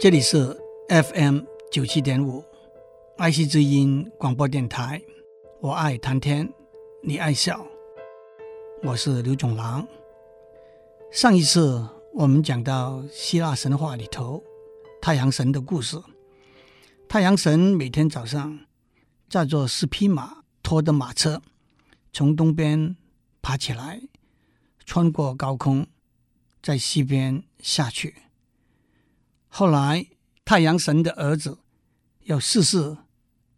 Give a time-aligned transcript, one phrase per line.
[0.00, 0.56] 这里是
[0.88, 1.40] FM
[1.72, 2.44] 九七点五
[3.16, 5.02] 爱惜之音广播电台，
[5.60, 6.48] 我爱谈天，
[7.02, 7.66] 你爱笑，
[8.84, 9.84] 我是刘总郎。
[11.10, 11.84] 上一次
[12.14, 14.40] 我们讲到希腊神话里头
[15.02, 16.00] 太阳神的故事，
[17.08, 18.56] 太阳神每天早上
[19.28, 21.42] 驾着四匹马拖的马车，
[22.12, 22.94] 从东边
[23.42, 24.00] 爬起来，
[24.86, 25.88] 穿过高空，
[26.62, 28.14] 在西边下去。
[29.58, 30.06] 后来，
[30.44, 31.58] 太阳神的儿子
[32.26, 32.96] 要试试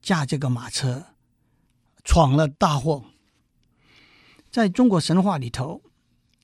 [0.01, 1.09] 驾这个马车，
[2.03, 3.05] 闯了大祸。
[4.51, 5.83] 在中国神话里头，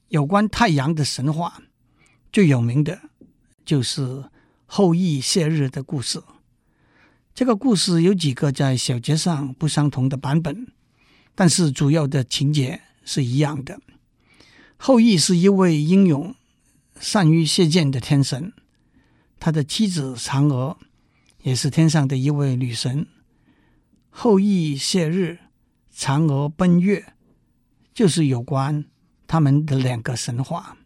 [0.08, 1.62] 有关太阳的神话
[2.30, 3.00] 最有名的
[3.64, 4.24] 就是
[4.66, 6.22] 后羿射日的故事。
[7.34, 10.70] 这个故事有几个在小节上不相同的版本，
[11.34, 13.80] 但是主要的情节是一样的。
[14.76, 16.34] 后羿是一位英勇、
[17.00, 18.52] 善于射箭的天神。
[19.38, 20.76] 他的妻子嫦娥
[21.42, 23.06] 也是天上的一位女神。
[24.10, 25.38] 后羿射日，
[25.94, 27.12] 嫦娥奔月，
[27.92, 28.84] 就是有关
[29.26, 30.76] 他们的两个神话。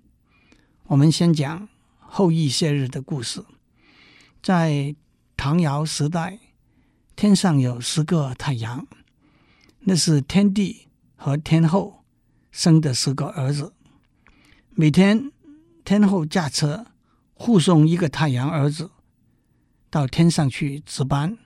[0.89, 3.45] 我们先讲后羿射日的故事。
[4.43, 4.95] 在
[5.37, 6.39] 唐尧时代，
[7.15, 8.87] 天上有十个太阳，
[9.81, 12.05] 那是天帝和天后
[12.51, 13.73] 生的十个儿子。
[14.71, 15.31] 每天，
[15.85, 16.87] 天后驾车。
[17.43, 18.91] 护送一个太阳儿子
[19.89, 21.39] 到天上去值班，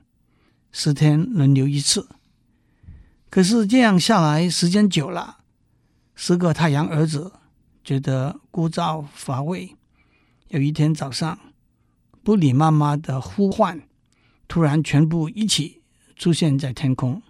[0.73, 2.09] 十天轮流一次。
[3.31, 5.45] 可是这样下来，时间久了，
[6.17, 7.35] 十个太阳儿子
[7.85, 9.77] 觉得枯燥乏味。
[10.49, 11.39] 有一天早上，
[12.25, 13.81] 不理妈妈的呼唤，
[14.49, 15.85] 突然全部一起
[16.17, 17.23] 出现在天空。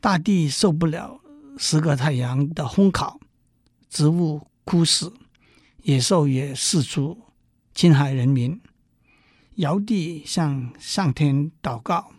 [0.00, 1.20] 大地受不了
[1.58, 3.20] 十个太阳的烘烤，
[3.90, 5.12] 植物枯死，
[5.82, 7.18] 野兽也四处。
[7.74, 8.60] 青海人民，
[9.56, 12.12] 尧帝向上天祷告，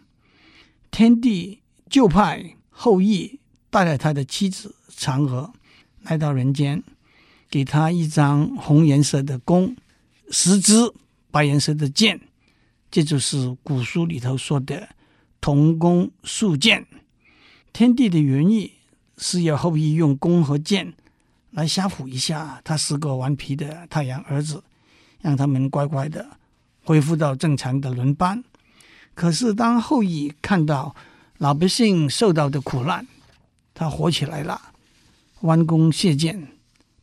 [0.90, 5.54] 天帝就派后羿带着他的妻子嫦娥
[6.02, 6.84] 来到人间，
[7.50, 9.76] 给他一张红颜色的弓，
[10.30, 10.92] 十支
[11.30, 12.20] 白颜色的箭，
[12.90, 14.90] 这就是古书里头说的
[15.40, 16.88] 铜弓竖箭。
[17.72, 18.74] 天帝的原意
[19.18, 20.94] 是要后羿用弓和箭
[21.52, 24.64] 来吓唬一下他十个顽皮的太阳儿子。
[25.24, 26.38] 让他们乖乖的
[26.84, 28.44] 恢复到正常的轮班。
[29.16, 30.96] 可是，当后羿看到
[31.38, 33.08] 老百姓受到的苦难，
[33.74, 34.60] 他火起来了，
[35.42, 36.50] 弯弓射箭，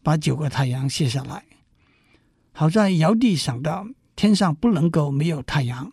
[0.03, 1.45] 把九个太阳射下来。
[2.53, 5.91] 好在尧帝想到天上不能够没有太阳，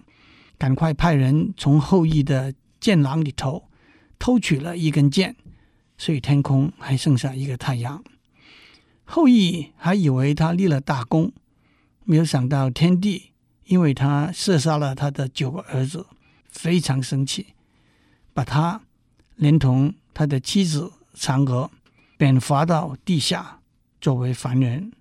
[0.58, 3.70] 赶快派人从后羿的箭囊里头
[4.20, 5.36] 偷取了一根箭，
[5.98, 8.04] 所以天空还剩下一个太阳。
[9.06, 11.32] 后羿还以为他立了大功。
[12.10, 13.34] 没有想到，天帝
[13.66, 16.06] 因为他射杀了他的九个儿子，
[16.48, 17.48] 非常生气，
[18.34, 18.82] 把他
[19.36, 21.70] 连同他的妻子嫦娥
[22.18, 23.60] 贬罚到地下，
[24.00, 24.94] 作为凡人。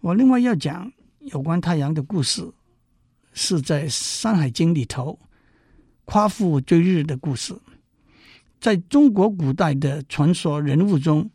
[0.00, 0.90] 我另外要讲
[1.20, 2.50] 有关太阳的故事，
[3.34, 5.18] 是在《山海经》里头
[6.06, 7.54] 夸父追日的故事。
[8.58, 11.28] 在中国古代的传说人物中，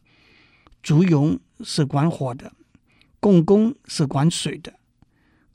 [0.82, 2.52] 祝融是管火的。
[3.24, 4.74] 共工是管水的，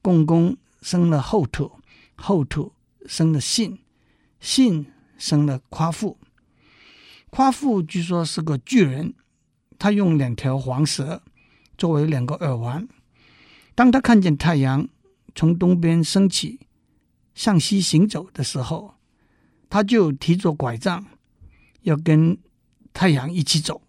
[0.01, 1.71] 共工生了后土，
[2.15, 2.73] 后土
[3.05, 3.81] 生了信，
[4.41, 4.87] 信
[5.19, 6.17] 生了夸父。
[7.29, 9.13] 夸父据说是个巨人，
[9.79, 11.23] 他用两条黄蛇
[11.77, 12.89] 作为两个耳环。
[13.75, 14.89] 当他看见太阳
[15.35, 16.61] 从东边升起，
[17.35, 18.95] 向西行走的时候，
[19.69, 21.05] 他就提着拐杖
[21.83, 22.39] 要跟
[22.95, 23.83] 太阳一起走。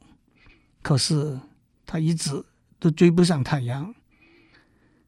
[0.81, 1.39] 可是
[1.85, 2.43] 他一直。
[2.79, 3.93] 都追不上太阳，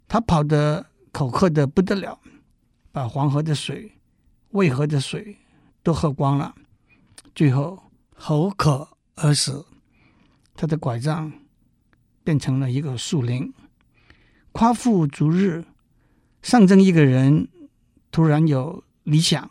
[0.08, 2.20] 他跑得口渴的不得了，
[2.92, 3.94] 把黄河的水、
[4.52, 5.38] 渭河的水
[5.82, 6.54] 都喝光了，
[7.34, 7.82] 最后
[8.14, 9.66] 口渴而死。
[10.54, 11.32] 他的拐杖
[12.24, 13.54] 变成了一个树林。
[14.52, 15.64] 夸父逐日，
[16.42, 17.48] 象征一个人
[18.12, 19.50] 突然有理想，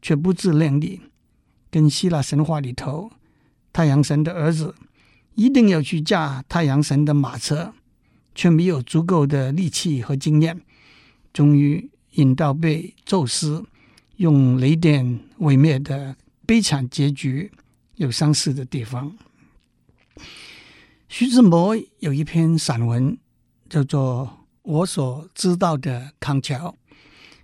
[0.00, 1.02] 却不自量力，
[1.70, 3.10] 跟希腊神话里头
[3.72, 4.76] 太阳神的儿子。
[5.34, 7.72] 一定要去驾太阳神的马车，
[8.34, 10.60] 却没有足够的力气和经验，
[11.32, 13.64] 终于引到被宙斯
[14.16, 17.50] 用雷电毁灭的悲惨结局
[17.96, 19.16] 有相似的地方。
[21.08, 23.16] 徐志摩有一篇散文
[23.68, 24.26] 叫做
[24.62, 26.76] 《我所知道的康桥》，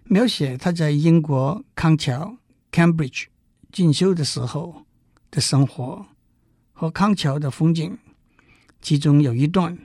[0.04, 2.36] 描写他在英国康桥
[2.70, 3.24] （Cambridge）
[3.72, 4.84] 进修的时候
[5.30, 6.06] 的生活。
[6.78, 7.98] 和康桥的风景，
[8.80, 9.76] 其中有一段，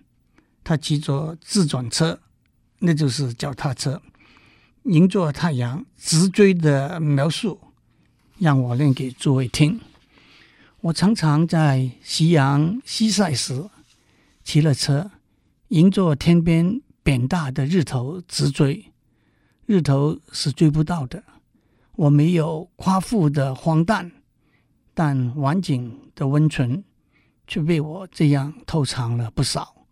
[0.64, 2.20] 他骑着自转车，
[2.78, 4.00] 那就是脚踏车，
[4.84, 7.60] 迎着太阳直追的描述，
[8.38, 9.82] 让我念给诸位听。
[10.82, 13.68] 我常常在夕阳西晒时，
[14.44, 15.10] 骑了车，
[15.70, 18.92] 迎着天边扁大的日头直追。
[19.66, 21.24] 日头是追不到的。
[21.96, 24.12] 我没有夸父的荒诞，
[24.94, 26.84] 但晚景的温存
[27.48, 29.86] 却被我这样偷藏了不少。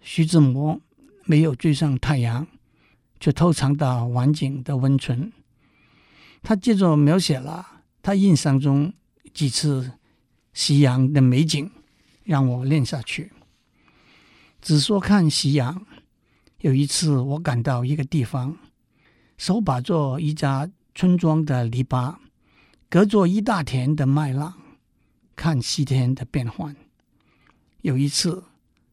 [0.00, 0.80] 徐志摩
[1.24, 2.46] 没有追上太阳，
[3.20, 5.32] 却偷藏到晚景的温存。
[6.42, 8.92] 他接着描写了他印象中。
[9.32, 9.92] 几次
[10.52, 11.70] 夕阳的美景，
[12.22, 13.32] 让我念下去。
[14.60, 15.86] 只说看夕阳。
[16.58, 18.58] 有一次，我赶到一个地方，
[19.38, 22.16] 手把着一家村庄的篱笆，
[22.92, 24.52] 隔着一大田的麦浪，
[25.34, 26.76] 看西天的变幻。
[27.80, 28.44] 有一次，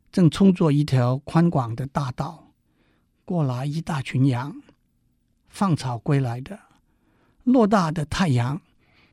[0.09, 2.53] 正冲着一条宽广的大道，
[3.25, 4.61] 过来一大群羊，
[5.49, 6.57] 放草归来的，
[7.43, 8.61] 偌大的太阳。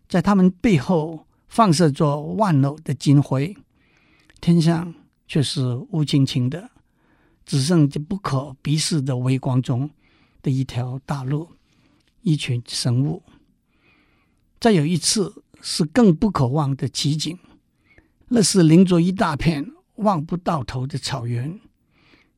[0.09, 3.57] 在他们背后放射着万缕的金辉，
[4.41, 4.95] 天上
[5.27, 6.71] 却是乌青青的，
[7.45, 9.91] 只剩这不可逼视的微光中
[10.43, 11.49] 的一条大路，
[12.23, 13.21] 一群生物。
[14.59, 17.39] 再有一次是更不可忘的奇景，
[18.29, 21.61] 那是临着一大片望不到头的草原，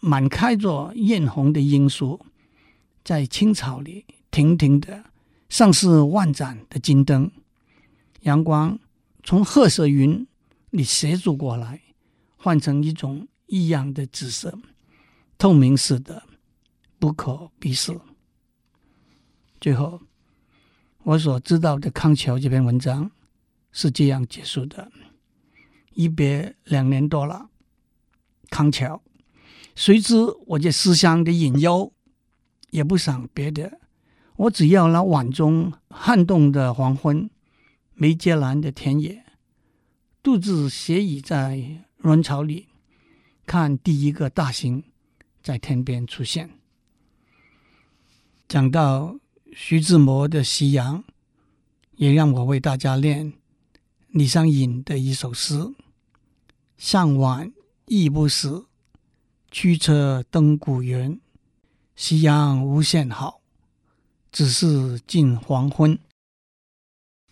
[0.01, 2.21] 满开着艳红的罂粟，
[3.05, 5.05] 在青草里亭亭的，
[5.49, 7.31] 像是万盏的金灯。
[8.23, 8.79] 阳光
[9.23, 10.27] 从褐色云
[10.71, 11.81] 里斜住过来，
[12.37, 14.59] 换成一种异样的紫色，
[15.39, 16.25] 透明似的，
[16.99, 17.99] 不可逼视。
[19.61, 20.01] 最后，
[21.09, 23.11] 我所知道的康桥这篇文章
[23.73, 24.93] 是这样结束的：
[25.95, 27.49] 一别两年多了，
[28.51, 29.03] 康桥，
[29.75, 30.17] 谁知
[30.49, 31.95] 我这思乡的隐忧，
[32.69, 33.81] 也不想别的，
[34.37, 37.31] 我只要那晚中撼动的黄昏。
[37.95, 39.25] 没接拦的田野，
[40.23, 42.69] 独自斜倚在润草里，
[43.47, 44.85] 看第一个大星
[45.43, 46.51] 在天边出现。
[48.47, 49.19] 讲到
[49.61, 51.03] 徐志摩的夕阳，
[51.97, 53.33] 也让我为大家念
[54.07, 55.75] 李商隐的一首诗
[56.79, 57.53] ：“向晚
[57.87, 58.67] 意不死，
[59.51, 61.21] 驱车登古原。
[61.97, 63.41] 夕阳无限好，
[64.31, 65.99] 只是近黄昏。”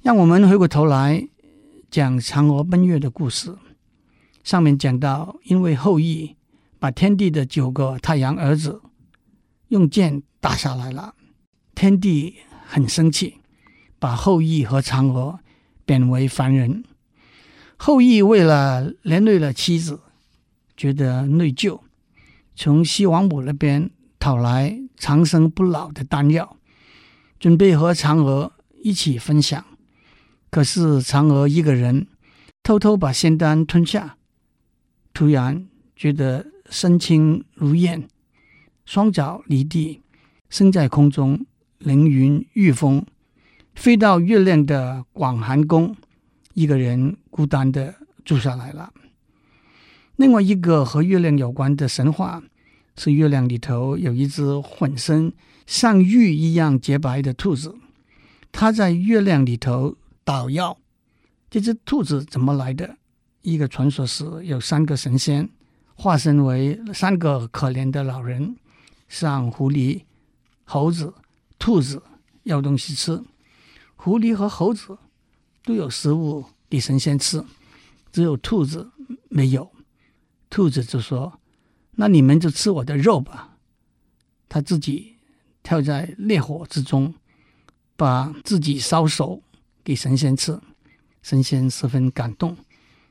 [0.03, 1.29] 让我们回过头来
[1.93, 3.57] 讲嫦娥奔月的故事。
[4.43, 6.35] 上面讲到，因为后羿
[6.81, 8.83] 把天帝的九个太阳儿子
[9.69, 11.15] 用箭打下来了，
[11.77, 12.37] 天帝
[12.67, 13.35] 很生气，
[13.99, 15.39] 把后羿和嫦娥
[15.85, 16.83] 贬为凡人。
[17.77, 20.01] 后羿为了连累了妻子，
[20.75, 21.81] 觉得内疚，
[22.55, 26.57] 从西王母那边讨来长生不老的丹药，
[27.39, 28.51] 准备和嫦娥
[28.83, 29.63] 一起分享。
[30.49, 32.07] 可是嫦娥一个人
[32.63, 34.17] 偷偷把仙丹吞下，
[35.13, 38.09] 突然觉得身轻如燕，
[38.87, 40.01] 双脚离地，
[40.49, 41.45] 身在空中，
[41.79, 43.05] 凌云御风，
[43.75, 45.97] 飞到月亮的广寒宫，
[46.55, 47.95] 一个人孤单的
[48.25, 48.93] 住下来了。
[50.17, 52.43] 另外一个和月亮有关的神话
[52.97, 55.33] 是，月亮里头有一只浑身
[55.67, 57.75] 像玉一样洁白的兔子，
[58.51, 59.97] 它在月亮里头。
[60.27, 60.77] 捣药，
[61.49, 62.97] 这只兔子怎么来的？
[63.43, 65.49] 一个传说是有三个神仙
[65.95, 68.57] 化身为三个可怜的老人，
[69.09, 70.03] 像狐狸、
[70.65, 71.15] 猴子、
[71.59, 72.03] 兔子
[72.45, 73.23] 要东西吃。
[73.95, 74.97] 狐狸和猴子
[75.65, 77.45] 都有食物给神仙吃，
[78.13, 78.91] 只有兔子
[79.29, 79.71] 没有。
[80.49, 81.41] 兔子就说
[81.97, 83.57] ：“那你们就吃我的肉吧。”
[84.49, 85.17] 他自己
[85.63, 87.15] 跳在烈火之中，
[87.97, 89.43] 把自己烧熟。
[89.85, 90.61] 给神仙吃，
[91.23, 92.57] 神仙十分感动，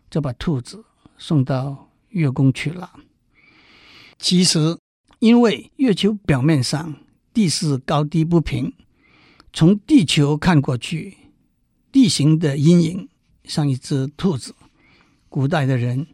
[0.09, 0.83] 就把兔子
[1.17, 2.91] 送到月宫去了。
[4.19, 4.77] 其实，
[5.19, 6.93] 因为月球表面上
[7.35, 8.71] 地势高低不平，
[9.51, 11.17] 从地球看过去，
[11.91, 13.09] 地形的阴影
[13.43, 14.55] 像一只兔子，
[15.27, 16.07] 古代的人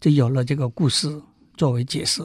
[0.00, 1.20] 就有了这个故事
[1.56, 2.22] 作为解释。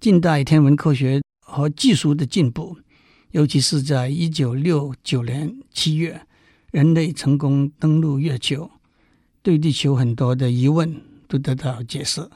[0.00, 2.76] 近代天文科学和技术的进步，
[3.30, 6.26] 尤其是在一九六九年七月。
[6.72, 8.68] 人类成功登陆月球，
[9.42, 12.28] 对地球很多的疑问都得到解释。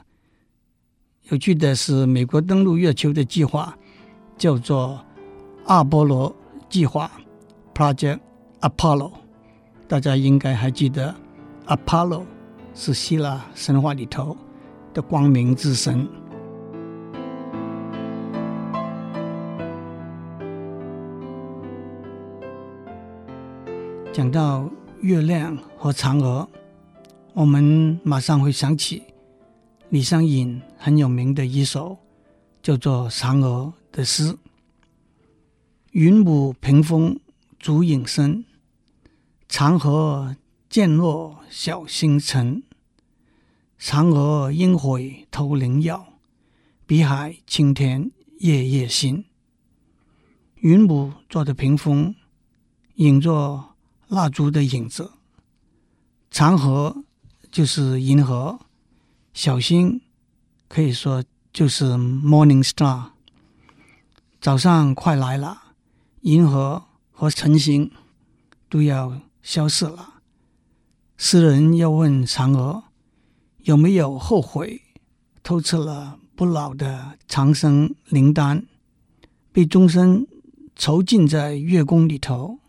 [1.27, 3.77] 有趣的是，美国登陆月球的计划
[4.39, 4.97] 叫做
[5.65, 6.33] 阿波罗
[6.69, 7.11] 计划
[7.75, 8.19] project
[8.61, 9.11] apollo
[9.85, 11.13] 大家应该还记得
[11.67, 12.23] apollo
[12.73, 14.35] 是希腊神话里头
[14.93, 16.07] 的光明之神。
[24.13, 24.69] 讲到
[25.01, 26.47] 月亮和嫦娥
[27.33, 29.03] 我们马上会想起
[29.89, 31.97] 李商隐很有名的一首
[32.61, 34.37] 叫做嫦娥的诗
[35.91, 37.19] ：“云母屏风
[37.57, 38.45] 烛影深，
[39.47, 40.35] 长河
[40.69, 42.63] 渐落晓星沉。
[43.79, 46.19] 嫦娥应悔偷灵药，
[46.85, 49.25] 碧海青天夜夜心。”
[50.61, 52.13] 云母做的屏风，
[52.95, 53.75] 映作
[54.07, 55.11] 蜡烛的影子；
[56.29, 57.03] 长河
[57.49, 58.59] 就是银河，
[59.33, 60.01] 小星
[60.67, 63.11] 可以说就是 Morning Star。
[64.41, 65.61] 早上快来了，
[66.21, 67.91] 银河和晨星
[68.69, 70.21] 都要消失了。
[71.17, 72.85] 诗人要问嫦娥
[73.63, 74.81] 有没有后悔
[75.43, 78.65] 偷吃了不老的长生灵丹，
[79.51, 80.25] 被终身。
[80.75, 82.59] 囚禁在月宫里头，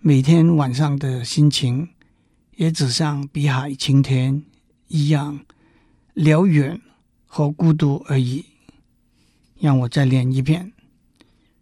[0.00, 1.90] 每天晚上的心情
[2.56, 4.42] 也只像碧海晴天
[4.88, 5.38] 一样
[6.12, 6.80] 辽远
[7.26, 8.46] 和孤独而已。
[9.60, 10.72] 让我再念一遍：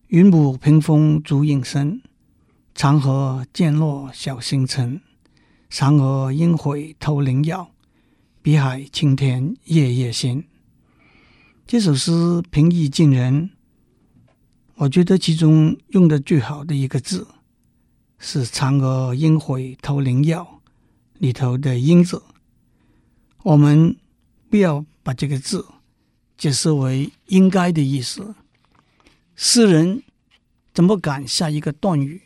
[0.09, 2.01] 云母屏风烛影深，
[2.75, 5.03] 长河渐落晓星沉。
[5.71, 7.73] 嫦娥应悔偷灵药，
[8.41, 10.47] 碧海青天夜夜心。
[11.67, 13.51] 这首诗平易近人。
[14.77, 17.29] 我觉得其中用的最好的一个字
[18.19, 20.63] 是“嫦娥应悔偷灵药”
[21.19, 22.23] 里头的“应”字。
[23.43, 23.95] 我们
[24.49, 25.67] 不要把这个字
[26.39, 28.35] 解释为“应该”的意思。
[29.41, 30.03] 诗人
[30.75, 32.23] 怎么敢下一个断语，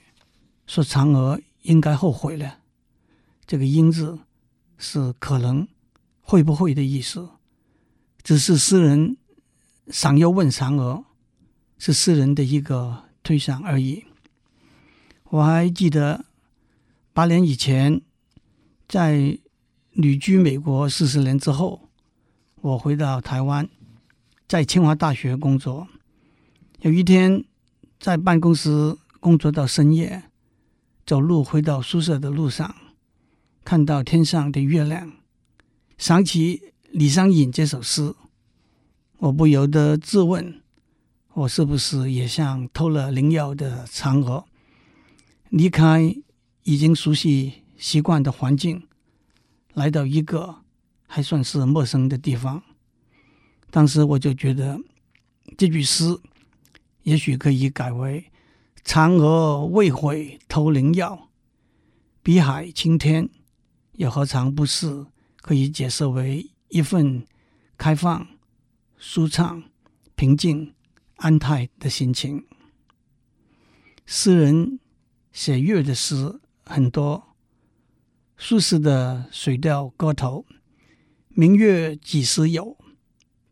[0.66, 2.60] 说嫦娥应该后悔了？
[3.46, 4.18] 这个“应”字
[4.78, 5.68] 是可能、
[6.22, 7.28] 会不会的意思，
[8.22, 9.18] 只是诗人
[9.88, 11.04] 想要问嫦娥。
[11.76, 14.04] 是诗人的一个推想而已。
[15.24, 16.24] 我还记得
[17.12, 18.00] 八年以前，
[18.88, 19.38] 在
[19.90, 21.90] 旅居美国四十年之后，
[22.62, 23.68] 我回到台湾，
[24.48, 25.88] 在清华大学工作。
[26.82, 27.44] 有一天，
[28.00, 30.24] 在办公室工作到深夜，
[31.06, 32.74] 走路回到宿舍的路上，
[33.62, 35.12] 看到天上的月亮，
[35.96, 38.12] 想起李商隐这首诗，
[39.18, 40.60] 我不由得自问。
[41.34, 44.44] 我是不是也像偷了灵药的嫦娥，
[45.50, 46.12] 离开
[46.64, 48.82] 已经熟悉习惯的环境，
[49.72, 50.56] 来到一个
[51.06, 52.60] 还算是陌生的地方？
[53.70, 54.80] 当时我就觉得
[55.56, 56.18] 这句诗
[57.02, 58.30] 也许可以改为：
[58.84, 61.30] 嫦娥未悔偷灵药，
[62.22, 63.28] 碧海青天，
[63.92, 65.06] 又何尝不是
[65.36, 67.26] 可以解释为一份
[67.76, 68.26] 开放、
[68.96, 69.62] 舒畅、
[70.14, 70.74] 平静。
[71.16, 72.44] 安泰的心情。
[74.04, 74.80] 诗人
[75.30, 77.36] 写月的诗很多，
[78.36, 80.44] 苏轼的《水调歌头》
[81.28, 82.76] ：“明月几时有？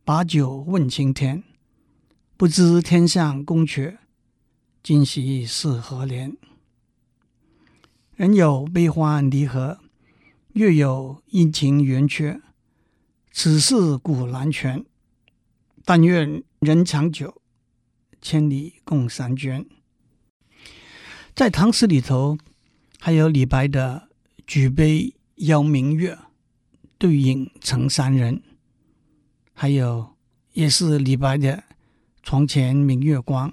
[0.04, 1.44] 把酒问青天。
[2.40, 3.98] 不知天上宫阙，
[4.82, 6.38] 今夕是何年？”
[8.16, 9.78] 人有悲欢离合，
[10.54, 12.40] 月有阴晴圆缺。
[13.30, 14.82] 此事古难全。
[15.84, 17.42] 但愿人长久。
[18.22, 19.66] 千里共婵娟。
[21.34, 22.38] 在唐诗里头，
[22.98, 24.08] 还有李白的
[24.46, 26.18] “举杯邀明月，
[26.96, 28.42] 对影成三人”，
[29.52, 30.16] 还有
[30.54, 31.64] 也是李白的
[32.22, 33.52] “床前明月光，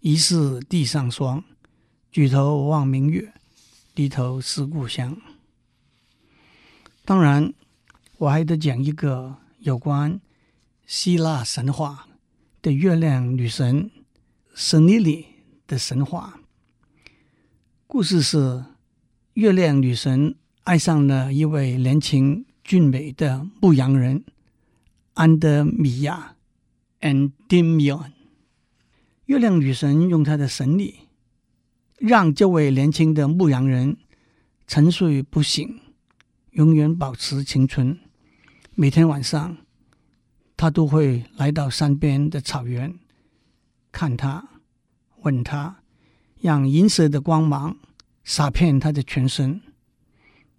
[0.00, 1.42] 疑是地上霜。
[2.10, 3.32] 举头望明月，
[3.94, 5.16] 低头思故乡。”
[7.04, 7.52] 当然，
[8.18, 10.20] 我还得讲一个有关
[10.86, 12.08] 希腊神话
[12.62, 13.90] 的月亮女神。
[14.54, 15.26] 神尼里
[15.66, 16.40] 的神话
[17.86, 18.64] 故事是，
[19.34, 20.34] 月亮女神
[20.64, 24.24] 爱上了一位年轻俊美的牧羊人
[25.12, 26.35] 安德米亚
[27.00, 28.12] （Endymion）。
[29.26, 31.00] 月亮女神用她的神力，
[31.98, 33.96] 让这位年轻的牧羊人
[34.66, 35.80] 沉睡不醒，
[36.50, 37.98] 永远保持青春。
[38.74, 39.56] 每天晚上，
[40.56, 42.98] 他都会来到山边的草原。
[43.90, 44.46] 看他，
[45.22, 45.82] 吻他，
[46.40, 47.78] 让银色的光芒
[48.22, 49.60] 洒遍他的全身。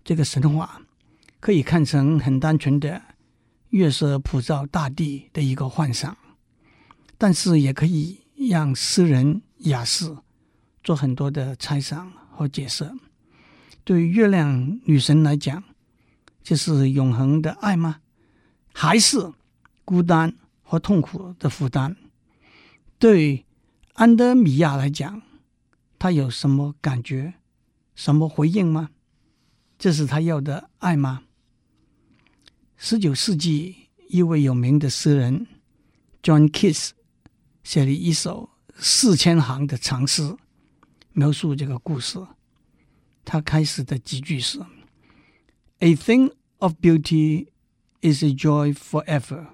[0.03, 0.82] 这个神话
[1.39, 3.01] 可以看成很单纯的
[3.70, 6.17] 月色普照大地的一个幻想，
[7.17, 10.15] 但是也可以让诗人雅士
[10.83, 12.91] 做很多的猜想和解释。
[13.83, 15.63] 对月亮女神来讲，
[16.43, 18.01] 这是永恒的爱吗？
[18.74, 19.33] 还是
[19.83, 21.95] 孤单和痛苦的负担？
[23.00, 23.45] 对
[23.93, 25.21] 安德米亚来讲，
[25.97, 27.33] 他有什么感觉？
[27.95, 28.91] 什么回应吗？
[29.79, 31.24] 这是他要的爱吗？
[32.75, 33.75] 十九世纪
[34.09, 35.47] 一位有名的诗人
[36.21, 36.91] John Keats
[37.67, 40.38] 写了一首四千行的长诗，
[41.12, 42.25] 描述这个故事。
[43.25, 44.62] 他开始的几句是
[45.79, 47.50] ：“A thing of beauty
[48.00, 49.47] is a joy forever.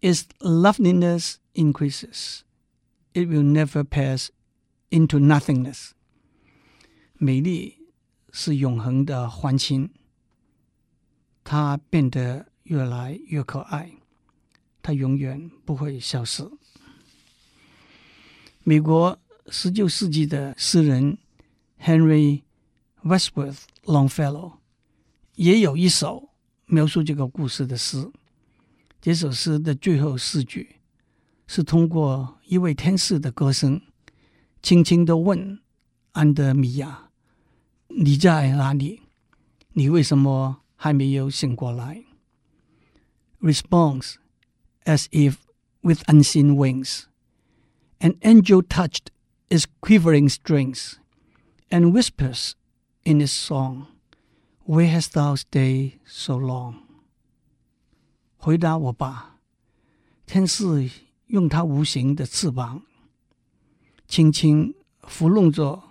[0.00, 2.42] Its loveliness increases.
[3.14, 4.28] It will never pass
[4.90, 5.90] into nothingness.”
[7.14, 7.78] 美丽
[8.30, 9.90] 是永恒的欢欣，
[11.42, 13.94] 它变得越来越可爱，
[14.80, 16.48] 它永远不会消失。
[18.68, 21.16] 美国十九世纪的诗人
[21.80, 22.42] Henry
[23.02, 24.58] Wadsworth Longfellow
[25.36, 26.28] 也有一首
[26.66, 28.12] 描述这个故事的诗。
[29.00, 30.76] 这首诗的最后四句
[31.46, 33.80] 是通过一位天使的歌声，
[34.62, 35.58] 轻轻地问
[36.12, 37.08] 安德米亚。
[37.86, 39.00] 你在哪里？
[39.72, 42.04] 你为什么还没有醒过来
[43.40, 44.16] ？Response
[44.84, 45.36] as if
[45.80, 47.04] with unseen wings,
[47.99, 49.11] an angel touched
[49.49, 50.97] its quivering strings,
[51.69, 52.55] and whispers
[53.03, 53.87] in its song,
[54.65, 56.75] Where hast thou stayed so long?
[58.37, 59.39] 回答我吧，
[60.25, 60.89] 天使
[61.27, 62.83] 用他无形的翅膀，
[64.07, 65.83] 轻轻抚弄着。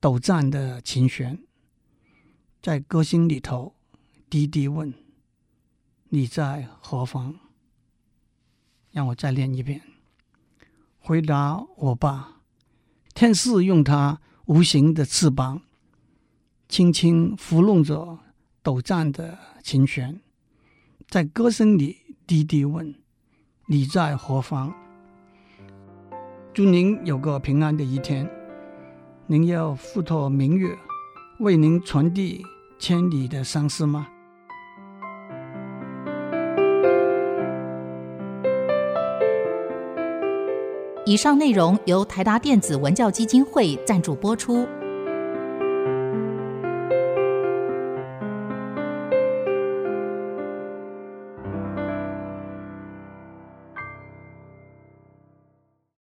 [0.00, 1.42] 抖颤的琴弦，
[2.62, 3.74] 在歌声里头
[4.30, 4.94] 低低问：“
[6.10, 7.34] 你在何方？”
[8.92, 9.82] 让我再练一遍。
[11.05, 12.37] 回答我吧，
[13.13, 15.61] 天使用他无形的翅膀，
[16.69, 18.19] 轻轻拂弄着
[18.61, 20.21] 抖颤的琴弦，
[21.09, 22.95] 在歌声里低低问
[23.67, 24.73] ：“你在何方？”
[26.53, 28.25] 祝您有个平安的一天。
[29.27, 30.73] 您要付托明月
[31.39, 32.45] 为您传递
[32.79, 34.07] 千里的相思吗？
[41.13, 44.67] 以上内容由台达电子文教基金会赞助播出。